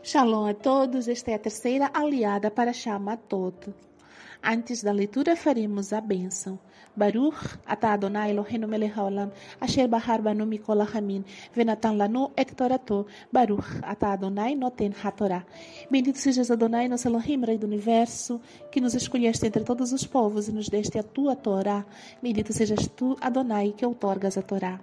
Shalom 0.00 0.46
a 0.46 0.54
todos, 0.54 1.08
esta 1.08 1.32
é 1.32 1.34
a 1.34 1.38
terceira 1.38 1.90
aliada 1.92 2.50
para 2.50 2.72
Shama 2.72 3.16
Toto. 3.16 3.74
Antes 4.42 4.82
da 4.82 4.92
leitura 4.92 5.34
faremos 5.34 5.92
a 5.92 6.00
bênção. 6.00 6.58
Baruch 6.96 7.58
ata 7.66 7.88
Adonai 7.92 8.30
Eloheinu 8.30 8.68
melech 8.68 8.96
haolam 8.96 9.30
asher 9.60 9.88
bahar 9.88 10.22
banu 10.22 10.46
mikol 10.46 10.82
hamin 10.82 11.24
venatan 11.54 11.96
lanu 11.96 12.30
et 12.36 12.54
torato 12.54 13.06
Baruch 13.32 13.82
ata 13.82 14.12
Adonai 14.12 14.54
noten 14.54 14.94
hatorá. 15.02 15.44
Bendito 15.90 16.18
sejas 16.18 16.50
Adonai, 16.50 16.88
nosso 16.88 17.08
Elohim, 17.08 17.44
Rei 17.44 17.58
do 17.58 17.66
Universo, 17.66 18.40
que 18.70 18.80
nos 18.80 18.94
escolheste 18.94 19.46
entre 19.46 19.64
todos 19.64 19.92
os 19.92 20.06
povos 20.06 20.48
e 20.48 20.52
nos 20.52 20.68
deste 20.68 20.98
a 20.98 21.02
tua 21.02 21.34
Torá. 21.34 21.84
Bendito 22.22 22.52
sejas 22.52 22.88
tu, 22.88 23.16
Adonai, 23.20 23.74
que 23.76 23.84
outorgas 23.84 24.38
a 24.38 24.42
Torá 24.42 24.80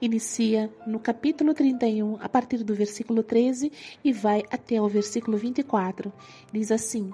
inicia 0.00 0.70
no 0.86 0.98
capítulo 0.98 1.54
31, 1.54 2.18
a 2.20 2.28
partir 2.28 2.62
do 2.62 2.74
versículo 2.74 3.22
13 3.22 3.72
e 4.04 4.12
vai 4.12 4.42
até 4.50 4.80
o 4.80 4.88
versículo 4.88 5.36
24. 5.36 6.12
Diz 6.52 6.70
assim: 6.70 7.10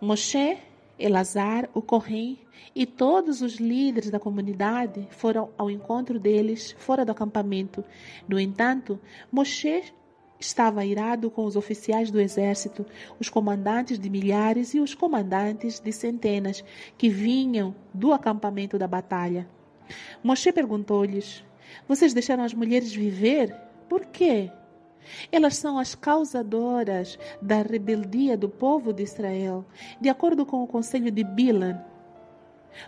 Moshe, 0.00 0.58
Elazar, 0.98 1.68
o 1.74 1.82
Corém 1.82 2.38
e 2.74 2.86
todos 2.86 3.42
os 3.42 3.56
líderes 3.56 4.10
da 4.10 4.18
comunidade 4.18 5.06
foram 5.10 5.50
ao 5.56 5.70
encontro 5.70 6.18
deles 6.18 6.74
fora 6.78 7.04
do 7.04 7.12
acampamento. 7.12 7.84
No 8.28 8.38
entanto, 8.38 8.98
Moshe 9.30 9.92
estava 10.38 10.84
irado 10.84 11.30
com 11.30 11.44
os 11.44 11.56
oficiais 11.56 12.10
do 12.10 12.20
exército, 12.20 12.84
os 13.18 13.28
comandantes 13.28 13.98
de 13.98 14.10
milhares 14.10 14.74
e 14.74 14.80
os 14.80 14.94
comandantes 14.94 15.80
de 15.80 15.92
centenas 15.92 16.64
que 16.98 17.08
vinham 17.08 17.74
do 17.92 18.12
acampamento 18.12 18.78
da 18.78 18.86
batalha. 18.86 19.48
Moshe 20.22 20.52
perguntou-lhes: 20.52 21.44
vocês 21.88 22.12
deixaram 22.12 22.44
as 22.44 22.54
mulheres 22.54 22.94
viver? 22.94 23.54
Por 23.88 24.06
quê? 24.06 24.50
Elas 25.30 25.56
são 25.56 25.78
as 25.78 25.94
causadoras 25.94 27.18
da 27.40 27.62
rebeldia 27.62 28.36
do 28.36 28.48
povo 28.48 28.92
de 28.92 29.02
Israel, 29.02 29.64
de 30.00 30.08
acordo 30.08 30.46
com 30.46 30.62
o 30.62 30.66
conselho 30.66 31.10
de 31.10 31.22
Bilan. 31.22 31.78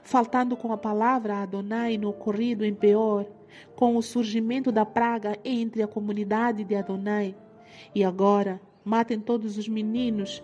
Faltando 0.02 0.56
com 0.56 0.72
a 0.72 0.78
palavra 0.78 1.42
Adonai 1.42 1.96
no 1.96 2.08
ocorrido 2.08 2.64
em 2.64 2.74
Peor, 2.74 3.26
com 3.74 3.96
o 3.96 4.02
surgimento 4.02 4.72
da 4.72 4.84
praga 4.84 5.38
entre 5.44 5.82
a 5.82 5.86
comunidade 5.86 6.64
de 6.64 6.74
Adonai. 6.74 7.36
E 7.94 8.02
agora, 8.02 8.60
matem 8.84 9.20
todos 9.20 9.58
os 9.58 9.68
meninos 9.68 10.42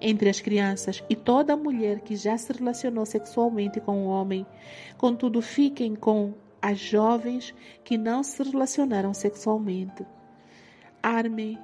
entre 0.00 0.28
as 0.28 0.40
crianças 0.40 1.02
e 1.08 1.16
toda 1.16 1.56
mulher 1.56 2.00
que 2.00 2.16
já 2.16 2.36
se 2.36 2.52
relacionou 2.52 3.06
sexualmente 3.06 3.80
com 3.80 4.06
o 4.06 4.08
homem. 4.08 4.46
Contudo, 4.98 5.40
fiquem 5.40 5.94
com 5.94 6.34
as 6.66 6.80
jovens 6.80 7.54
que 7.84 7.96
não 7.96 8.24
se 8.24 8.42
relacionaram 8.42 9.14
sexualmente. 9.14 10.04
Armem 11.00 11.56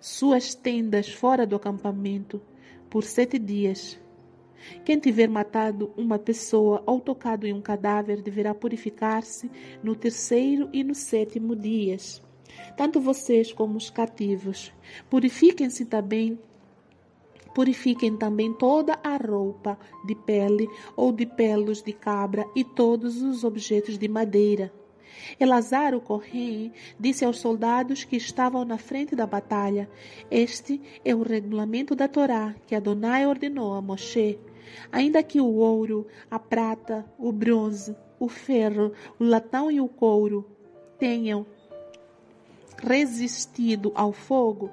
suas 0.00 0.56
tendas 0.56 1.08
fora 1.08 1.46
do 1.46 1.54
acampamento 1.54 2.42
por 2.90 3.04
sete 3.04 3.38
dias. 3.38 3.96
Quem 4.84 4.98
tiver 4.98 5.28
matado 5.28 5.94
uma 5.96 6.18
pessoa 6.18 6.82
ou 6.84 6.98
tocado 6.98 7.46
em 7.46 7.52
um 7.52 7.62
cadáver 7.62 8.22
deverá 8.22 8.52
purificar-se 8.52 9.48
no 9.84 9.94
terceiro 9.94 10.68
e 10.72 10.82
no 10.82 10.94
sétimo 10.96 11.54
dias. 11.54 12.20
Tanto 12.76 13.00
vocês 13.00 13.52
como 13.52 13.76
os 13.76 13.88
cativos. 13.88 14.72
Purifiquem-se 15.08 15.84
também 15.84 16.40
Purifiquem 17.54 18.16
também 18.16 18.52
toda 18.52 18.98
a 19.02 19.16
roupa 19.16 19.78
de 20.04 20.14
pele 20.14 20.68
ou 20.96 21.12
de 21.12 21.24
pelos 21.24 21.82
de 21.82 21.92
cabra 21.92 22.44
e 22.54 22.64
todos 22.64 23.22
os 23.22 23.44
objetos 23.44 23.96
de 23.96 24.08
madeira. 24.08 24.72
Elazar 25.38 25.94
o 25.94 26.00
Correio 26.00 26.72
disse 26.98 27.24
aos 27.24 27.38
soldados 27.38 28.04
que 28.04 28.16
estavam 28.16 28.64
na 28.64 28.78
frente 28.78 29.14
da 29.14 29.26
batalha: 29.26 29.88
Este 30.30 30.80
é 31.04 31.14
o 31.14 31.22
regulamento 31.22 31.94
da 31.94 32.08
Torá 32.08 32.54
que 32.66 32.74
Adonai 32.74 33.26
ordenou 33.26 33.74
a 33.74 33.80
Moshe. 33.80 34.38
Ainda 34.90 35.22
que 35.22 35.40
o 35.40 35.54
ouro, 35.54 36.06
a 36.30 36.38
prata, 36.38 37.04
o 37.18 37.30
bronze, 37.30 37.96
o 38.18 38.28
ferro, 38.28 38.92
o 39.18 39.24
latão 39.24 39.70
e 39.70 39.80
o 39.80 39.88
couro 39.88 40.44
tenham 40.98 41.46
resistido 42.82 43.92
ao 43.94 44.12
fogo, 44.12 44.70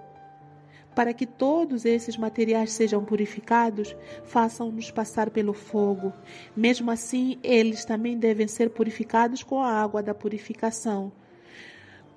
para 0.95 1.13
que 1.13 1.25
todos 1.25 1.85
esses 1.85 2.17
materiais 2.17 2.71
sejam 2.73 3.03
purificados, 3.03 3.95
façam-nos 4.25 4.91
passar 4.91 5.29
pelo 5.29 5.53
fogo. 5.53 6.11
Mesmo 6.55 6.91
assim, 6.91 7.39
eles 7.43 7.85
também 7.85 8.17
devem 8.17 8.47
ser 8.47 8.69
purificados 8.69 9.43
com 9.43 9.61
a 9.61 9.69
água 9.69 10.03
da 10.03 10.13
purificação. 10.13 11.11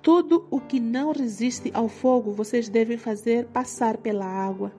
Tudo 0.01 0.45
o 0.51 0.59
que 0.59 0.79
não 0.79 1.11
resiste 1.11 1.71
ao 1.73 1.87
fogo, 1.87 2.31
vocês 2.31 2.69
devem 2.69 2.97
fazer 2.97 3.45
passar 3.47 3.97
pela 3.97 4.25
água. 4.25 4.71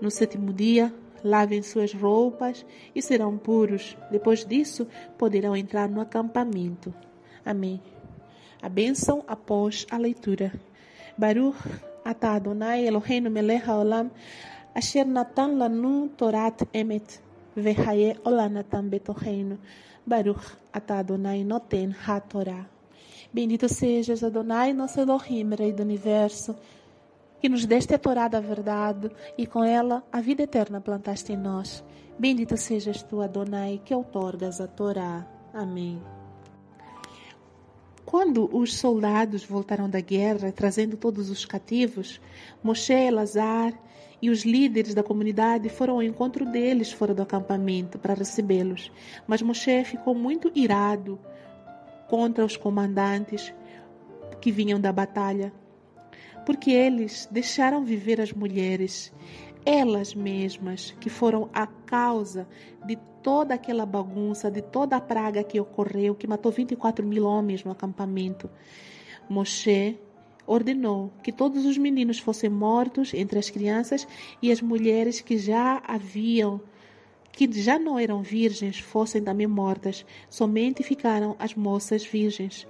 No 0.00 0.10
sétimo 0.10 0.52
dia, 0.52 0.92
lavem 1.24 1.62
suas 1.62 1.94
roupas 1.94 2.66
e 2.94 3.00
serão 3.00 3.38
puros. 3.38 3.96
Depois 4.10 4.44
disso, 4.44 4.86
poderão 5.16 5.56
entrar 5.56 5.88
no 5.88 6.00
acampamento. 6.00 6.92
Amém. 7.44 7.80
A 8.60 8.68
bênção 8.68 9.24
após 9.26 9.86
a 9.90 9.96
leitura. 9.96 10.52
Baruch 11.16 11.56
ata 12.10 12.28
Adonai 12.36 12.86
Eloheinu 12.88 13.30
melech 13.30 13.64
haolam 13.68 14.10
asher 14.74 15.06
natan 15.06 15.58
lanu 15.60 16.08
torat 16.18 16.58
emet 16.72 17.08
vehaye 17.64 18.10
olanatan 18.28 18.84
betoheinu 18.92 19.56
baruch 20.06 20.44
ata 20.72 20.98
Adonai 21.02 21.44
noten 21.44 21.90
ha-torah. 22.04 22.64
Bendito 23.32 23.68
sejas 23.68 24.22
Adonai, 24.22 24.72
nosso 24.72 25.00
Elohim, 25.00 25.50
Rei 25.54 25.72
do 25.72 25.82
Universo, 25.82 26.56
que 27.40 27.48
nos 27.48 27.66
deste 27.66 27.94
a 27.94 27.98
Torá 27.98 28.28
da 28.28 28.40
verdade 28.40 29.10
e 29.36 29.46
com 29.46 29.62
ela 29.62 30.02
a 30.10 30.20
vida 30.20 30.44
eterna 30.44 30.80
plantaste 30.80 31.32
em 31.32 31.36
nós. 31.36 31.84
Bendito 32.18 32.56
sejas 32.56 33.02
tu, 33.02 33.20
Adonai, 33.20 33.80
que 33.84 33.94
outorgas 33.94 34.60
a 34.60 34.66
Torá. 34.66 35.26
Amém. 35.52 36.15
Quando 38.06 38.48
os 38.56 38.76
soldados 38.76 39.44
voltaram 39.44 39.90
da 39.90 40.00
guerra, 40.00 40.52
trazendo 40.52 40.96
todos 40.96 41.28
os 41.28 41.44
cativos, 41.44 42.20
Moshe, 42.62 42.92
Elazar 42.92 43.74
e 44.22 44.30
os 44.30 44.44
líderes 44.44 44.94
da 44.94 45.02
comunidade 45.02 45.68
foram 45.68 45.94
ao 45.94 46.02
encontro 46.04 46.46
deles 46.46 46.92
fora 46.92 47.12
do 47.12 47.22
acampamento 47.22 47.98
para 47.98 48.14
recebê-los. 48.14 48.92
Mas 49.26 49.42
Moshe 49.42 49.82
ficou 49.82 50.14
muito 50.14 50.52
irado 50.54 51.18
contra 52.08 52.44
os 52.44 52.56
comandantes 52.56 53.52
que 54.40 54.52
vinham 54.52 54.80
da 54.80 54.92
batalha, 54.92 55.52
porque 56.46 56.70
eles 56.70 57.28
deixaram 57.28 57.84
viver 57.84 58.20
as 58.20 58.32
mulheres 58.32 59.12
elas 59.66 60.14
mesmas 60.14 60.94
que 61.00 61.10
foram 61.10 61.50
a 61.52 61.66
causa 61.66 62.48
de 62.86 62.96
toda 63.20 63.54
aquela 63.54 63.84
bagunça, 63.84 64.48
de 64.48 64.62
toda 64.62 64.94
a 64.94 65.00
praga 65.00 65.42
que 65.42 65.58
ocorreu, 65.58 66.14
que 66.14 66.28
matou 66.28 66.52
24 66.52 67.04
mil 67.04 67.26
homens 67.26 67.64
no 67.64 67.72
acampamento. 67.72 68.48
Moshe 69.28 69.98
ordenou 70.46 71.10
que 71.24 71.32
todos 71.32 71.66
os 71.66 71.76
meninos 71.76 72.20
fossem 72.20 72.48
mortos 72.48 73.12
entre 73.12 73.40
as 73.40 73.50
crianças 73.50 74.06
e 74.40 74.52
as 74.52 74.62
mulheres 74.62 75.20
que 75.20 75.36
já 75.36 75.82
haviam 75.84 76.60
que 77.32 77.52
já 77.52 77.78
não 77.78 77.98
eram 77.98 78.22
virgens 78.22 78.78
fossem 78.78 79.22
também 79.22 79.46
mortas, 79.46 80.06
somente 80.30 80.82
ficaram 80.82 81.36
as 81.38 81.54
moças 81.54 82.02
virgens. 82.02 82.66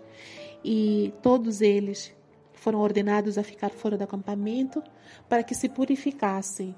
E 0.64 1.14
todos 1.22 1.60
eles 1.60 2.12
foram 2.52 2.80
ordenados 2.80 3.38
a 3.38 3.44
ficar 3.44 3.70
fora 3.70 3.96
do 3.96 4.02
acampamento 4.02 4.82
para 5.28 5.44
que 5.44 5.54
se 5.54 5.68
purificassem 5.68 6.74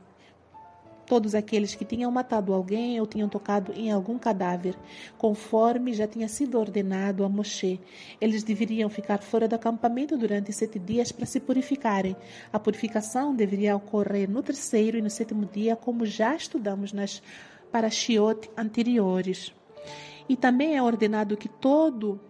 todos 1.08 1.34
aqueles 1.34 1.74
que 1.74 1.86
tinham 1.86 2.10
matado 2.10 2.52
alguém 2.52 3.00
ou 3.00 3.06
tinham 3.06 3.28
tocado 3.28 3.72
em 3.72 3.90
algum 3.90 4.18
cadáver, 4.18 4.76
conforme 5.16 5.94
já 5.94 6.06
tinha 6.06 6.28
sido 6.28 6.58
ordenado 6.58 7.24
a 7.24 7.28
Moshe. 7.28 7.80
Eles 8.20 8.42
deveriam 8.42 8.90
ficar 8.90 9.22
fora 9.22 9.48
do 9.48 9.54
acampamento 9.54 10.18
durante 10.18 10.52
sete 10.52 10.78
dias 10.78 11.10
para 11.10 11.24
se 11.24 11.40
purificarem. 11.40 12.14
A 12.52 12.58
purificação 12.58 13.34
deveria 13.34 13.74
ocorrer 13.74 14.30
no 14.30 14.42
terceiro 14.42 14.98
e 14.98 15.02
no 15.02 15.08
sétimo 15.08 15.46
dia, 15.46 15.74
como 15.74 16.04
já 16.04 16.36
estudamos 16.36 16.92
nas 16.92 17.22
parashiot 17.72 18.50
anteriores. 18.56 19.52
E 20.28 20.36
também 20.36 20.76
é 20.76 20.82
ordenado 20.82 21.38
que 21.38 21.48
todo 21.48 22.20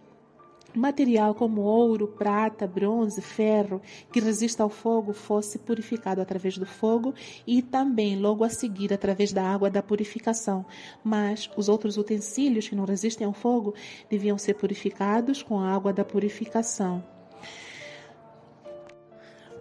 material 0.73 1.33
como 1.33 1.61
ouro, 1.61 2.07
prata, 2.07 2.67
bronze, 2.67 3.21
ferro, 3.21 3.81
que 4.11 4.19
resista 4.19 4.63
ao 4.63 4.69
fogo, 4.69 5.13
fosse 5.13 5.57
purificado 5.57 6.21
através 6.21 6.57
do 6.57 6.65
fogo 6.65 7.13
e 7.45 7.61
também 7.61 8.17
logo 8.17 8.43
a 8.43 8.49
seguir 8.49 8.93
através 8.93 9.33
da 9.33 9.43
água 9.43 9.69
da 9.69 9.81
purificação. 9.81 10.65
Mas 11.03 11.49
os 11.57 11.69
outros 11.69 11.97
utensílios 11.97 12.67
que 12.67 12.75
não 12.75 12.85
resistem 12.85 13.25
ao 13.25 13.33
fogo 13.33 13.73
deviam 14.09 14.37
ser 14.37 14.55
purificados 14.55 15.41
com 15.41 15.59
a 15.59 15.73
água 15.73 15.91
da 15.91 16.05
purificação. 16.05 17.03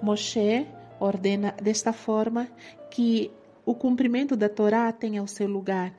Moshe 0.03 0.67
ordena 1.01 1.55
desta 1.61 1.93
forma 1.93 2.49
que 2.91 3.31
o 3.65 3.75
cumprimento 3.75 4.37
da 4.37 4.49
Torá 4.49 4.91
tenha 4.93 5.23
o 5.23 5.29
seu 5.29 5.47
lugar. 5.47 5.93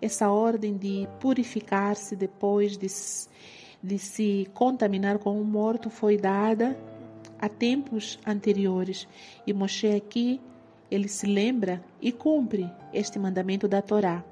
Essa 0.00 0.30
ordem 0.30 0.76
de 0.76 1.08
purificar-se 1.20 2.16
depois 2.16 2.76
de 2.76 2.88
de 3.82 3.98
se 3.98 4.48
contaminar 4.54 5.18
com 5.18 5.40
o 5.40 5.44
morto 5.44 5.90
foi 5.90 6.16
dada 6.16 6.76
a 7.38 7.48
tempos 7.48 8.18
anteriores. 8.26 9.08
E 9.46 9.52
Moshe 9.52 9.88
aqui, 9.88 10.40
ele 10.90 11.08
se 11.08 11.26
lembra 11.26 11.82
e 12.00 12.12
cumpre 12.12 12.70
este 12.92 13.18
mandamento 13.18 13.66
da 13.66 13.82
Torá. 13.82 14.24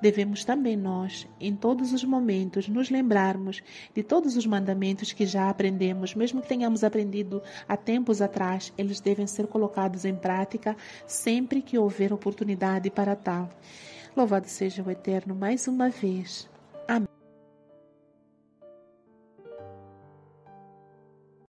Devemos 0.00 0.44
também 0.44 0.76
nós, 0.76 1.26
em 1.40 1.56
todos 1.56 1.92
os 1.92 2.04
momentos, 2.04 2.68
nos 2.68 2.88
lembrarmos 2.88 3.60
de 3.92 4.04
todos 4.04 4.36
os 4.36 4.46
mandamentos 4.46 5.12
que 5.12 5.26
já 5.26 5.50
aprendemos, 5.50 6.14
mesmo 6.14 6.40
que 6.40 6.48
tenhamos 6.48 6.84
aprendido 6.84 7.42
há 7.68 7.76
tempos 7.76 8.22
atrás, 8.22 8.72
eles 8.78 9.00
devem 9.00 9.26
ser 9.26 9.48
colocados 9.48 10.04
em 10.04 10.14
prática 10.14 10.76
sempre 11.04 11.60
que 11.60 11.76
houver 11.76 12.12
oportunidade 12.12 12.88
para 12.90 13.16
tal. 13.16 13.50
Louvado 14.16 14.46
seja 14.46 14.84
o 14.84 14.90
Eterno 14.90 15.34
mais 15.34 15.66
uma 15.66 15.88
vez. 15.88 16.48
Amém. 16.86 17.17